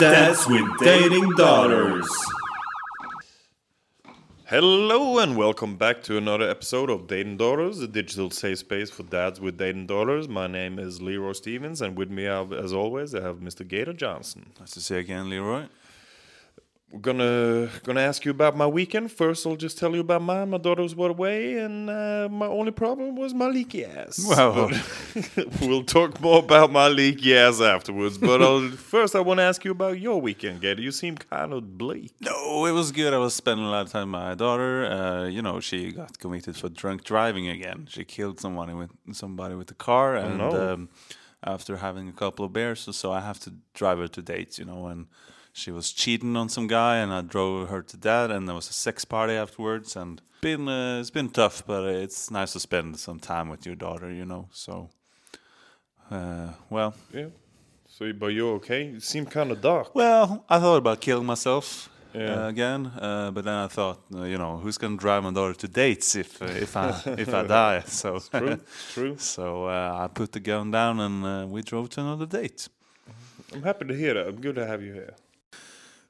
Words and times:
Dads 0.00 0.46
with 0.46 0.64
Dating 0.78 1.28
Daughters. 1.30 2.08
Hello 4.44 5.18
and 5.18 5.36
welcome 5.36 5.74
back 5.74 6.04
to 6.04 6.16
another 6.16 6.48
episode 6.48 6.88
of 6.88 7.08
Dating 7.08 7.36
Daughters, 7.36 7.78
the 7.78 7.88
digital 7.88 8.30
safe 8.30 8.58
space 8.58 8.90
for 8.90 9.02
dads 9.02 9.40
with 9.40 9.58
dating 9.58 9.88
daughters. 9.88 10.28
My 10.28 10.46
name 10.46 10.78
is 10.78 11.02
Leroy 11.02 11.32
Stevens, 11.32 11.82
and 11.82 11.96
with 11.98 12.10
me, 12.10 12.26
as 12.26 12.72
always, 12.72 13.12
I 13.12 13.22
have 13.22 13.38
Mr. 13.38 13.66
Gator 13.66 13.92
Johnson. 13.92 14.52
Nice 14.60 14.70
to 14.70 14.80
see 14.80 14.94
you 14.94 15.00
again, 15.00 15.28
Leroy. 15.30 15.64
We're 16.90 17.00
gonna 17.00 17.68
gonna 17.82 18.00
ask 18.00 18.24
you 18.24 18.30
about 18.30 18.56
my 18.56 18.66
weekend. 18.66 19.12
First, 19.12 19.46
I'll 19.46 19.56
just 19.56 19.76
tell 19.76 19.94
you 19.94 20.00
about 20.00 20.22
mine. 20.22 20.48
My 20.48 20.56
daughters 20.56 20.96
were 20.96 21.10
away, 21.10 21.58
and 21.58 21.90
uh, 21.90 22.28
my 22.30 22.46
only 22.46 22.70
problem 22.70 23.14
was 23.14 23.34
my 23.34 23.46
leaky 23.46 23.84
ass. 23.84 24.24
Wow. 24.26 24.70
But 24.70 25.60
we'll 25.60 25.84
talk 25.84 26.18
more 26.18 26.38
about 26.38 26.72
my 26.72 26.88
leaky 26.88 27.36
ass 27.36 27.60
afterwards. 27.60 28.16
But 28.16 28.40
I'll, 28.40 28.70
first, 28.94 29.14
I 29.14 29.20
want 29.20 29.36
to 29.36 29.44
ask 29.44 29.66
you 29.66 29.70
about 29.70 30.00
your 30.00 30.18
weekend, 30.18 30.62
Gator. 30.62 30.80
You 30.80 30.90
seem 30.90 31.18
kind 31.18 31.52
of 31.52 31.76
bleak. 31.76 32.14
No, 32.22 32.64
it 32.64 32.72
was 32.72 32.90
good. 32.90 33.12
I 33.12 33.18
was 33.18 33.34
spending 33.34 33.66
a 33.66 33.70
lot 33.70 33.84
of 33.84 33.92
time 33.92 34.10
with 34.10 34.22
my 34.22 34.34
daughter. 34.34 34.86
Uh, 34.86 35.26
you 35.26 35.42
know, 35.42 35.60
she 35.60 35.92
got 35.92 36.18
convicted 36.18 36.56
for 36.56 36.70
drunk 36.70 37.04
driving 37.04 37.48
again. 37.48 37.86
She 37.90 38.04
killed 38.04 38.40
somebody 38.40 38.72
with 38.72 38.90
somebody 39.12 39.54
with 39.54 39.66
the 39.66 39.74
car, 39.74 40.16
and 40.16 40.38
no. 40.38 40.72
um, 40.72 40.88
after 41.44 41.76
having 41.76 42.08
a 42.08 42.12
couple 42.12 42.46
of 42.46 42.54
beers, 42.54 42.80
so, 42.80 42.92
so 42.92 43.12
I 43.12 43.20
have 43.20 43.38
to 43.40 43.52
drive 43.74 43.98
her 43.98 44.08
to 44.08 44.22
dates. 44.22 44.58
You 44.58 44.64
know, 44.64 44.86
and 44.86 45.06
she 45.58 45.70
was 45.72 45.92
cheating 45.92 46.36
on 46.36 46.48
some 46.48 46.66
guy, 46.68 46.96
and 47.02 47.12
I 47.12 47.20
drove 47.22 47.68
her 47.68 47.82
to 47.82 47.96
that, 47.98 48.30
and 48.30 48.46
there 48.46 48.54
was 48.54 48.70
a 48.70 48.72
sex 48.72 49.04
party 49.04 49.34
afterwards, 49.34 49.96
and 49.96 50.20
been 50.40 50.68
uh, 50.68 51.00
it's 51.00 51.10
been 51.10 51.28
tough, 51.30 51.62
but 51.66 51.84
it's 51.84 52.30
nice 52.30 52.52
to 52.52 52.60
spend 52.60 52.98
some 52.98 53.18
time 53.20 53.48
with 53.50 53.66
your 53.66 53.74
daughter. 53.76 54.10
You 54.12 54.24
know, 54.24 54.48
so. 54.52 54.88
Uh, 56.10 56.52
well, 56.70 56.94
Yeah. 57.12 57.26
So, 57.88 58.12
but 58.12 58.28
you're 58.28 58.54
okay. 58.56 58.84
You 58.84 59.00
seem 59.00 59.26
kind 59.26 59.50
of 59.50 59.60
dark. 59.60 59.94
Well, 59.94 60.44
I 60.48 60.58
thought 60.60 60.76
about 60.78 61.00
killing 61.00 61.26
myself 61.26 61.88
Yeah. 62.14 62.44
uh, 62.44 62.48
again, 62.48 62.86
uh, 62.86 63.30
but 63.34 63.44
then 63.44 63.54
I 63.54 63.68
thought, 63.68 63.98
uh, 64.14 64.22
you 64.22 64.38
know, 64.38 64.56
who's 64.62 64.78
gonna 64.78 64.96
drive 64.96 65.22
my 65.24 65.32
daughter 65.32 65.54
to 65.54 65.68
dates 65.68 66.14
if 66.14 66.40
uh, 66.40 66.46
if 66.46 66.76
I 66.76 66.88
if 67.18 67.28
I 67.34 67.42
die? 67.60 67.82
So 67.86 68.20
True. 68.20 68.48
It's 68.52 68.92
true. 68.94 69.16
so 69.18 69.66
uh, 69.66 70.04
I 70.04 70.06
put 70.14 70.30
the 70.32 70.40
gun 70.40 70.70
down 70.70 71.00
and 71.00 71.24
uh, 71.24 71.46
we 71.48 71.62
drove 71.62 71.88
to 71.90 72.00
another 72.00 72.26
date. 72.26 72.68
I'm 73.52 73.62
happy 73.62 73.84
to 73.86 73.94
hear 73.94 74.14
that. 74.14 74.28
I'm 74.28 74.40
good 74.40 74.54
to 74.56 74.66
have 74.66 74.82
you 74.82 74.92
here. 74.94 75.14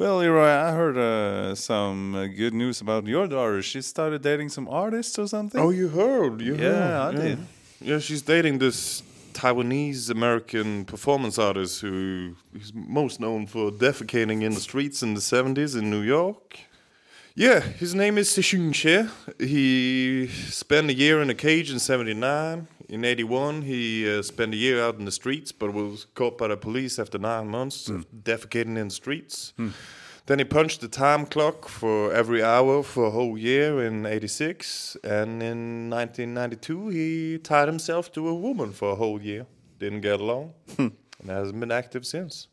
Well, 0.00 0.16
Leroy, 0.16 0.48
I 0.48 0.72
heard 0.72 0.96
uh, 0.96 1.54
some 1.54 2.14
uh, 2.14 2.26
good 2.26 2.54
news 2.54 2.80
about 2.80 3.06
your 3.06 3.28
daughter. 3.28 3.60
She 3.60 3.82
started 3.82 4.22
dating 4.22 4.48
some 4.48 4.66
artists 4.66 5.18
or 5.18 5.28
something. 5.28 5.60
Oh, 5.60 5.68
you 5.68 5.88
heard? 5.88 6.40
You 6.40 6.54
Yeah, 6.56 7.12
heard. 7.12 7.16
I 7.16 7.20
did. 7.20 7.38
Yeah, 7.82 7.98
she's 7.98 8.22
dating 8.22 8.60
this 8.60 9.02
Taiwanese 9.34 10.08
American 10.08 10.86
performance 10.86 11.38
artist 11.38 11.82
who 11.82 12.34
is 12.54 12.72
most 12.72 13.20
known 13.20 13.46
for 13.46 13.70
defecating 13.70 14.40
in 14.40 14.54
the 14.54 14.60
streets 14.60 15.02
in 15.02 15.12
the 15.12 15.20
70s 15.20 15.78
in 15.78 15.90
New 15.90 16.00
York. 16.00 16.58
Yeah, 17.36 17.60
his 17.60 17.94
name 17.94 18.18
is 18.18 18.28
Sishun 18.28 18.74
Che. 18.74 19.06
He 19.38 20.26
spent 20.26 20.90
a 20.90 20.94
year 20.94 21.22
in 21.22 21.30
a 21.30 21.34
cage 21.34 21.70
in 21.70 21.78
79. 21.78 22.66
In 22.88 23.04
81, 23.04 23.62
he 23.62 24.18
uh, 24.18 24.22
spent 24.22 24.52
a 24.52 24.56
year 24.56 24.82
out 24.82 24.98
in 24.98 25.04
the 25.04 25.12
streets, 25.12 25.52
but 25.52 25.72
was 25.72 26.06
caught 26.14 26.36
by 26.36 26.48
the 26.48 26.56
police 26.56 26.98
after 26.98 27.18
nine 27.18 27.46
months 27.46 27.88
of 27.88 28.04
hmm. 28.04 28.18
defecating 28.18 28.76
in 28.76 28.88
the 28.88 28.94
streets. 28.94 29.52
Hmm. 29.56 29.68
Then 30.26 30.40
he 30.40 30.44
punched 30.44 30.80
the 30.80 30.88
time 30.88 31.24
clock 31.24 31.68
for 31.68 32.12
every 32.12 32.42
hour 32.42 32.82
for 32.82 33.06
a 33.06 33.10
whole 33.10 33.38
year 33.38 33.84
in 33.84 34.06
86. 34.06 34.96
And 35.04 35.40
in 35.40 35.88
1992, 35.88 36.88
he 36.88 37.38
tied 37.38 37.68
himself 37.68 38.12
to 38.12 38.28
a 38.28 38.34
woman 38.34 38.72
for 38.72 38.90
a 38.90 38.96
whole 38.96 39.22
year. 39.22 39.46
Didn't 39.78 40.00
get 40.00 40.20
along. 40.20 40.54
Hmm. 40.76 40.88
and 41.20 41.30
hasn't 41.30 41.60
been 41.60 41.70
active 41.70 42.04
since. 42.04 42.48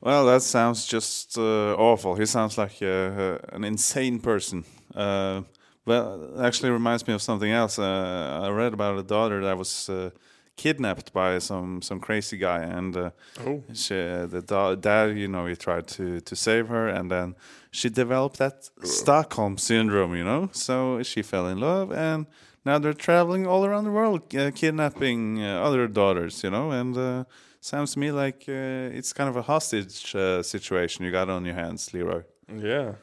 Well, 0.00 0.26
that 0.26 0.42
sounds 0.42 0.86
just 0.86 1.36
uh, 1.38 1.74
awful. 1.76 2.14
He 2.16 2.26
sounds 2.26 2.56
like 2.56 2.76
uh, 2.82 2.86
uh, 2.86 3.38
an 3.52 3.64
insane 3.64 4.18
person. 4.20 4.64
Uh, 4.94 5.42
well, 5.84 6.22
it 6.38 6.44
actually 6.44 6.70
reminds 6.70 7.06
me 7.06 7.14
of 7.14 7.20
something 7.22 7.50
else. 7.50 7.78
Uh, 7.78 8.40
I 8.42 8.48
read 8.50 8.72
about 8.72 8.98
a 8.98 9.02
daughter 9.02 9.42
that 9.44 9.58
was 9.58 9.88
uh, 9.90 10.10
kidnapped 10.56 11.12
by 11.12 11.38
some 11.38 11.82
some 11.82 12.00
crazy 12.00 12.36
guy, 12.38 12.60
and 12.62 12.96
uh, 12.96 13.10
Oh. 13.46 13.62
she, 13.74 13.94
the 13.94 14.42
da- 14.46 14.74
dad, 14.74 15.18
you 15.18 15.28
know, 15.28 15.46
he 15.46 15.54
tried 15.56 15.86
to 15.88 16.20
to 16.20 16.34
save 16.36 16.68
her, 16.68 16.88
and 16.88 17.10
then 17.10 17.34
she 17.70 17.90
developed 17.90 18.38
that 18.38 18.70
Stockholm 18.84 19.58
syndrome, 19.58 20.14
you 20.16 20.24
know. 20.24 20.48
So 20.52 21.02
she 21.02 21.22
fell 21.22 21.46
in 21.48 21.58
love, 21.60 21.92
and 21.92 22.26
now 22.64 22.78
they're 22.78 22.94
traveling 23.08 23.46
all 23.46 23.64
around 23.66 23.84
the 23.84 23.90
world, 23.92 24.34
uh, 24.34 24.50
kidnapping 24.50 25.42
uh, 25.42 25.60
other 25.66 25.86
daughters, 25.88 26.42
you 26.42 26.50
know, 26.50 26.70
and. 26.70 27.26
Sounds 27.62 27.92
to 27.92 27.98
me 27.98 28.10
like 28.10 28.44
uh, 28.48 28.96
it's 28.96 29.12
kind 29.12 29.28
of 29.28 29.36
a 29.36 29.42
hostage 29.42 30.14
uh, 30.14 30.42
situation 30.42 31.04
you 31.04 31.10
got 31.10 31.28
on 31.28 31.44
your 31.44 31.54
hands, 31.54 31.92
Leroy. 31.92 32.22
Yeah. 32.48 32.94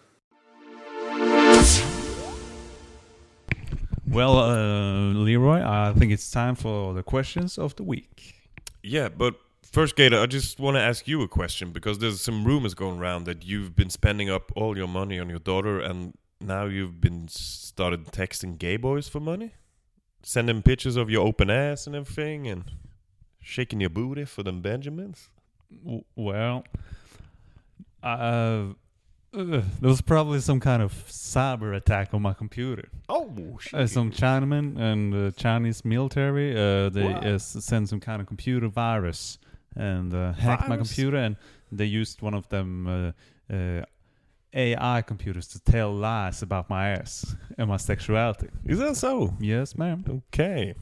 Well, 4.08 4.40
uh, 4.40 5.14
Leroy, 5.14 5.62
I 5.62 5.94
think 5.94 6.12
it's 6.12 6.32
time 6.32 6.56
for 6.56 6.96
the 6.96 7.04
questions 7.04 7.60
of 7.60 7.76
the 7.76 7.84
week. 7.84 8.34
Yeah, 8.82 9.10
but 9.10 9.36
first, 9.62 9.96
Gator, 9.96 10.20
I 10.20 10.26
just 10.26 10.60
want 10.60 10.76
to 10.76 10.82
ask 10.82 11.08
you 11.08 11.22
a 11.22 11.28
question 11.28 11.72
because 11.72 12.00
there's 12.00 12.20
some 12.20 12.44
rumors 12.44 12.74
going 12.74 13.00
around 13.00 13.26
that 13.26 13.46
you've 13.46 13.76
been 13.76 13.92
spending 13.92 14.28
up 14.28 14.52
all 14.56 14.76
your 14.76 14.88
money 14.88 15.20
on 15.20 15.30
your 15.30 15.40
daughter 15.40 15.80
and 15.80 16.14
now 16.42 16.66
you've 16.66 17.00
been 17.00 17.28
started 17.28 18.06
texting 18.06 18.58
gay 18.58 18.78
boys 18.78 19.08
for 19.08 19.20
money? 19.20 19.54
Sending 20.24 20.64
pictures 20.64 20.96
of 20.96 21.12
your 21.12 21.28
open 21.28 21.52
ass 21.52 21.86
and 21.86 21.96
everything 21.96 22.48
and 22.48 22.64
shaking 23.42 23.80
your 23.82 23.90
booty 23.90 24.26
for 24.26 24.44
them 24.44 24.62
Benjamins? 24.62 25.30
W- 25.84 26.04
well, 26.16 26.64
uh, 28.04 28.08
uh, 28.08 28.64
there 29.34 29.64
was 29.82 30.02
probably 30.02 30.40
some 30.40 30.60
kind 30.60 30.82
of 30.82 30.94
cyber 31.08 31.76
attack 31.76 32.14
on 32.14 32.22
my 32.22 32.34
computer. 32.34 32.90
Oh, 33.10 33.60
Uh, 33.74 33.86
some 33.88 34.12
Chinaman 34.12 34.78
and 34.80 35.14
uh, 35.14 35.32
Chinese 35.32 35.84
military, 35.84 36.52
uh, 36.54 36.90
they 36.90 37.04
Wow. 37.06 37.20
uh, 37.36 37.38
sent 37.38 37.90
some 37.90 38.00
kind 38.00 38.22
of 38.22 38.28
computer 38.28 38.68
virus 38.68 39.38
and 39.76 40.14
uh, 40.14 40.34
hacked 40.34 40.68
my 40.68 40.78
computer, 40.78 41.18
and 41.18 41.36
they 41.72 41.86
used 41.86 42.22
one 42.22 42.34
of 42.34 42.48
them 42.50 42.88
uh, 42.88 43.54
uh, 43.54 43.84
AI 44.54 45.02
computers 45.04 45.48
to 45.50 45.60
tell 45.60 45.92
lies 45.94 46.42
about 46.42 46.70
my 46.70 46.90
ass 46.90 47.36
and 47.58 47.68
my 47.70 47.78
sexuality. 47.78 48.48
Is 48.66 48.80
that 48.80 48.96
so? 48.96 49.34
Yes, 49.40 49.78
ma'am. 49.78 50.04
Okay. 50.34 50.74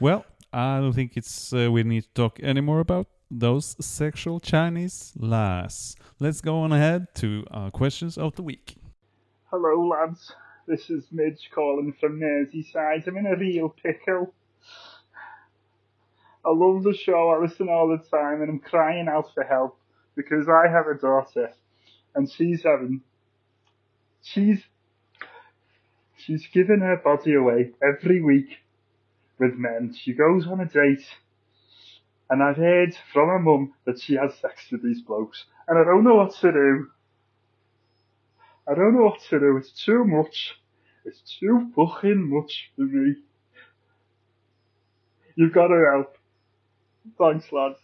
Well, 0.00 0.24
I 0.52 0.80
don't 0.80 0.92
think 0.92 1.16
it's 1.16 1.52
uh, 1.52 1.70
we 1.70 1.84
need 1.84 2.02
to 2.02 2.08
talk 2.14 2.40
anymore 2.40 2.80
about 2.80 3.06
those 3.30 3.76
sexual 3.84 4.40
Chinese 4.40 5.12
lies. 5.16 5.94
Let's 6.18 6.40
go 6.40 6.60
on 6.60 6.72
ahead 6.72 7.14
to 7.16 7.44
our 7.52 7.70
questions 7.70 8.18
of 8.18 8.34
the 8.34 8.42
week. 8.42 8.74
Hello, 9.50 9.86
lads. 9.86 10.32
This 10.66 10.90
is 10.90 11.04
Midge 11.12 11.50
calling 11.54 11.94
from 12.00 12.18
Merseyside. 12.18 13.06
I'm 13.06 13.16
in 13.18 13.26
a 13.26 13.36
real 13.36 13.68
pickle. 13.68 14.34
I 16.44 16.50
love 16.50 16.82
the 16.82 16.94
show, 16.94 17.30
I 17.30 17.38
listen 17.38 17.68
all 17.68 17.88
the 17.88 18.02
time, 18.10 18.40
and 18.40 18.50
I'm 18.50 18.58
crying 18.58 19.06
out 19.08 19.32
for 19.34 19.44
help 19.44 19.78
because 20.16 20.48
I 20.48 20.68
have 20.68 20.86
a 20.86 20.94
daughter 20.94 21.52
and 22.14 22.30
she's 22.30 22.64
having. 22.64 23.02
She's. 24.22 24.62
She's 26.16 26.46
giving 26.52 26.80
her 26.80 26.96
body 26.96 27.34
away 27.34 27.70
every 27.82 28.20
week 28.20 28.58
with 29.40 29.54
men. 29.54 29.94
She 29.98 30.12
goes 30.12 30.46
on 30.46 30.60
a 30.60 30.66
date, 30.66 31.04
and 32.28 32.42
I've 32.42 32.56
heard 32.56 32.94
from 33.12 33.28
her 33.28 33.38
mum 33.40 33.72
that 33.86 34.00
she 34.00 34.14
has 34.14 34.34
sex 34.38 34.70
with 34.70 34.84
these 34.84 35.00
blokes, 35.00 35.46
and 35.66 35.78
I 35.78 35.84
don't 35.84 36.04
know 36.04 36.16
what 36.16 36.34
to 36.36 36.52
do. 36.52 36.88
I 38.68 38.74
don't 38.74 38.94
know 38.94 39.04
what 39.06 39.20
to 39.30 39.40
do. 39.40 39.56
It's 39.56 39.84
too 39.84 40.04
much. 40.04 40.54
It's 41.04 41.38
too 41.40 41.72
fucking 41.74 42.30
much 42.30 42.70
for 42.76 42.82
me. 42.82 43.16
You've 45.34 45.54
got 45.54 45.68
to 45.68 45.90
help. 45.92 46.16
Thanks, 47.18 47.50
lads. 47.50 47.78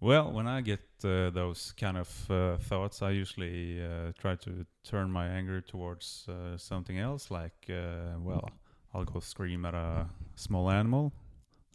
Well, 0.00 0.32
when 0.32 0.46
I 0.46 0.60
get 0.62 0.80
uh, 1.04 1.30
those 1.30 1.72
kind 1.78 1.98
of 1.98 2.30
uh, 2.30 2.56
thoughts, 2.58 3.02
I 3.02 3.10
usually 3.10 3.82
uh, 3.82 4.12
try 4.18 4.36
to 4.36 4.66
turn 4.84 5.10
my 5.10 5.26
anger 5.26 5.60
towards 5.60 6.26
uh, 6.28 6.56
something 6.56 6.98
else. 6.98 7.30
Like, 7.30 7.66
uh, 7.68 8.18
well, 8.18 8.48
I'll 8.94 9.04
go 9.04 9.20
scream 9.20 9.64
at 9.64 9.74
a 9.74 10.06
small 10.34 10.70
animal, 10.70 11.12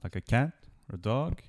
like 0.04 0.16
a 0.16 0.22
cat 0.22 0.54
or 0.90 0.96
a 0.96 0.98
dog, 0.98 1.42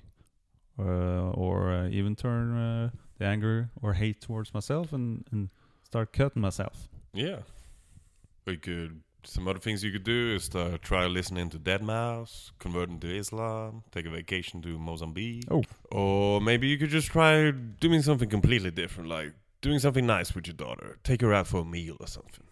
uh, 0.79 1.31
or 1.31 1.71
uh, 1.71 1.87
even 1.89 2.15
turn 2.15 2.57
uh, 2.57 2.89
the 3.17 3.25
anger 3.25 3.69
or 3.81 3.93
hate 3.93 4.21
towards 4.21 4.53
myself 4.53 4.93
and, 4.93 5.25
and 5.31 5.49
start 5.83 6.13
cutting 6.13 6.41
myself. 6.41 6.87
Yeah. 7.13 7.39
We 8.45 8.57
could. 8.57 9.01
Some 9.25 9.47
other 9.47 9.59
things 9.59 9.85
you 9.85 9.91
could 9.93 10.03
do 10.03 10.35
is 10.35 10.49
to 10.49 10.77
try 10.79 11.05
listening 11.05 11.49
to 11.51 11.57
deadmau5, 11.57 12.51
converting 12.59 12.99
to 12.99 13.17
Islam, 13.17 13.83
take 13.89 14.05
a 14.05 14.09
vacation 14.09 14.61
to 14.63 14.77
Mozambique. 14.77 15.45
Oh. 15.49 15.63
Or 15.91 16.41
maybe 16.41 16.67
you 16.67 16.77
could 16.77 16.89
just 16.89 17.07
try 17.07 17.51
doing 17.51 18.01
something 18.01 18.27
completely 18.27 18.69
different, 18.71 19.09
like 19.09 19.31
doing 19.61 19.79
something 19.79 20.05
nice 20.05 20.35
with 20.35 20.45
your 20.47 20.55
daughter. 20.55 20.99
Take 21.05 21.21
her 21.21 21.33
out 21.33 21.47
for 21.47 21.61
a 21.61 21.65
meal 21.65 21.95
or 22.01 22.07
something. 22.07 22.43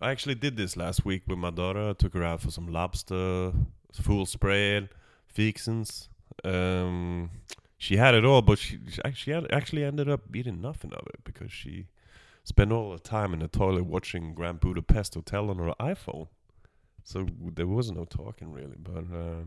I 0.00 0.10
actually 0.10 0.36
did 0.36 0.56
this 0.56 0.76
last 0.76 1.04
week 1.04 1.22
with 1.26 1.38
my 1.38 1.50
daughter. 1.50 1.90
I 1.90 1.92
took 1.92 2.14
her 2.14 2.24
out 2.24 2.40
for 2.40 2.50
some 2.50 2.66
lobster, 2.72 3.52
full 3.92 4.24
spread, 4.24 4.88
fixins. 5.26 6.08
Um, 6.42 7.30
she 7.76 7.96
had 7.96 8.14
it 8.14 8.24
all, 8.24 8.40
but 8.40 8.58
she 8.58 8.78
she 9.14 9.30
had 9.30 9.50
actually 9.52 9.84
ended 9.84 10.08
up 10.08 10.22
eating 10.34 10.60
nothing 10.60 10.92
of 10.94 11.06
it 11.08 11.22
because 11.24 11.52
she 11.52 11.86
spent 12.44 12.72
all 12.72 12.92
her 12.92 12.98
time 12.98 13.34
in 13.34 13.40
the 13.40 13.48
toilet 13.48 13.84
watching 13.84 14.34
Grand 14.34 14.60
Budapest 14.60 15.14
Hotel 15.14 15.50
on 15.50 15.58
her 15.58 15.74
iPhone. 15.78 16.28
So 17.04 17.26
there 17.42 17.66
was 17.66 17.90
no 17.90 18.04
talking 18.04 18.52
really, 18.52 18.76
but. 18.78 19.04
Uh, 19.14 19.44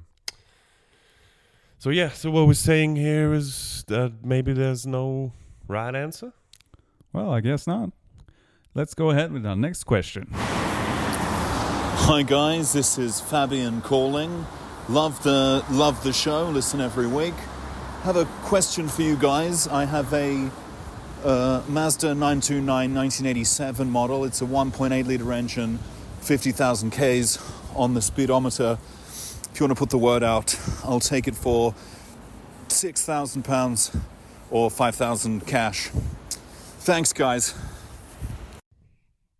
so 1.79 1.89
yeah, 1.89 2.11
so 2.11 2.31
what 2.31 2.47
we're 2.47 2.53
saying 2.53 2.95
here 2.95 3.33
is 3.33 3.83
that 3.89 4.23
maybe 4.23 4.53
there's 4.53 4.87
no 4.87 5.33
right 5.67 5.93
answer. 5.93 6.31
Well, 7.11 7.29
I 7.31 7.41
guess 7.41 7.67
not. 7.67 7.91
Let's 8.75 8.95
go 8.95 9.11
ahead 9.11 9.31
with 9.31 9.45
our 9.45 9.55
next 9.55 9.83
question. 9.83 10.29
Hi 10.31 12.23
guys, 12.23 12.73
this 12.73 12.97
is 12.97 13.21
Fabian 13.21 13.81
calling. 13.81 14.47
Love 14.89 15.21
the 15.21 15.63
love 15.69 16.03
the 16.03 16.11
show. 16.11 16.45
Listen 16.45 16.81
every 16.81 17.05
week. 17.05 17.35
Have 18.01 18.15
a 18.15 18.25
question 18.45 18.87
for 18.87 19.03
you 19.03 19.15
guys. 19.15 19.67
I 19.67 19.85
have 19.85 20.11
a 20.11 20.49
uh, 21.23 21.61
Mazda 21.67 22.15
929 22.15 22.95
1987 22.95 23.91
model. 23.91 24.25
It's 24.25 24.41
a 24.41 24.45
1.8 24.45 25.05
liter 25.05 25.31
engine, 25.31 25.77
50,000 26.21 26.89
k's 26.89 27.37
on 27.75 27.93
the 27.93 28.01
speedometer. 28.01 28.79
If 29.51 29.59
you 29.59 29.67
want 29.67 29.77
to 29.77 29.79
put 29.79 29.91
the 29.91 29.99
word 29.99 30.23
out, 30.23 30.59
I'll 30.83 30.99
take 30.99 31.27
it 31.27 31.35
for 31.35 31.75
6,000 32.69 33.43
pounds 33.45 33.95
or 34.49 34.71
5,000 34.71 35.45
cash. 35.45 35.89
Thanks, 36.79 37.13
guys. 37.13 37.53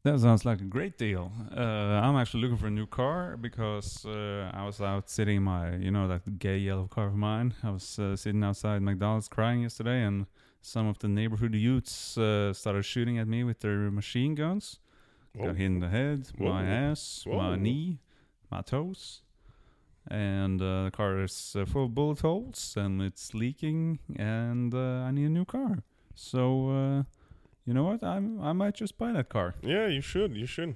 That 0.03 0.19
sounds 0.19 0.43
like 0.43 0.59
a 0.59 0.65
great 0.65 0.97
deal. 0.97 1.31
Uh, 1.55 1.61
I'm 1.61 2.17
actually 2.17 2.41
looking 2.41 2.57
for 2.57 2.67
a 2.67 2.71
new 2.71 2.85
car 2.85 3.37
because 3.37 4.05
uh, 4.05 4.51
I 4.53 4.65
was 4.65 4.81
out 4.81 5.09
sitting 5.09 5.37
in 5.37 5.43
my, 5.43 5.77
you 5.77 5.91
know, 5.91 6.09
that 6.09 6.39
gay 6.39 6.57
yellow 6.57 6.87
car 6.87 7.07
of 7.07 7.15
mine. 7.15 7.53
I 7.63 7.69
was 7.69 7.97
uh, 7.97 8.17
sitting 8.17 8.43
outside 8.43 8.81
McDonald's 8.81 9.29
crying 9.29 9.61
yesterday, 9.61 10.03
and 10.03 10.25
some 10.61 10.87
of 10.87 10.99
the 10.99 11.07
neighborhood 11.07 11.55
youths 11.55 12.17
uh, 12.17 12.51
started 12.51 12.83
shooting 12.83 13.17
at 13.17 13.29
me 13.29 13.45
with 13.45 13.61
their 13.61 13.89
machine 13.91 14.35
guns. 14.35 14.79
Whoa. 15.35 15.47
Got 15.47 15.55
hit 15.55 15.65
in 15.67 15.79
the 15.79 15.87
head, 15.87 16.27
my 16.37 16.63
Whoa. 16.63 16.69
ass, 16.69 17.23
my 17.25 17.55
knee, 17.55 17.99
my 18.51 18.61
toes. 18.61 19.21
And 20.11 20.61
uh, 20.61 20.83
the 20.83 20.91
car 20.91 21.23
is 21.23 21.55
uh, 21.57 21.63
full 21.63 21.85
of 21.85 21.95
bullet 21.95 22.19
holes 22.19 22.75
and 22.75 23.01
it's 23.01 23.33
leaking, 23.33 23.99
and 24.17 24.73
uh, 24.73 25.07
I 25.07 25.11
need 25.11 25.27
a 25.27 25.29
new 25.29 25.45
car. 25.45 25.77
So, 26.13 26.69
uh, 26.71 27.03
you 27.65 27.73
know 27.73 27.83
what? 27.83 28.03
I'm, 28.03 28.41
I 28.41 28.53
might 28.53 28.75
just 28.75 28.97
buy 28.97 29.11
that 29.13 29.29
car. 29.29 29.55
Yeah, 29.61 29.87
you 29.87 30.01
should. 30.01 30.35
You 30.35 30.45
should. 30.45 30.75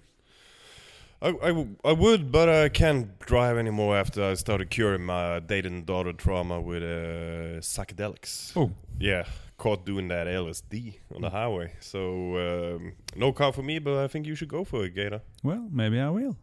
I, 1.21 1.29
I, 1.29 1.47
w- 1.47 1.75
I 1.83 1.93
would, 1.93 2.31
but 2.31 2.47
I 2.47 2.69
can't 2.69 3.17
drive 3.19 3.57
anymore 3.57 3.97
after 3.97 4.23
I 4.23 4.35
started 4.35 4.69
curing 4.69 5.03
my 5.03 5.39
dating 5.39 5.85
daughter 5.85 6.13
trauma 6.13 6.61
with 6.61 6.83
uh, 6.83 7.59
psychedelics. 7.61 8.53
Oh. 8.55 8.71
Yeah, 8.99 9.25
caught 9.57 9.83
doing 9.85 10.09
that 10.09 10.27
LSD 10.27 10.95
on 11.15 11.21
the 11.21 11.31
highway. 11.31 11.73
So, 11.79 12.75
um, 12.77 12.93
no 13.15 13.31
car 13.33 13.51
for 13.51 13.63
me, 13.63 13.79
but 13.79 13.97
I 14.03 14.07
think 14.07 14.27
you 14.27 14.35
should 14.35 14.49
go 14.49 14.63
for 14.63 14.85
it, 14.85 14.93
Gator. 14.93 15.21
Well, 15.43 15.67
maybe 15.71 15.99
I 15.99 16.09
will. 16.09 16.37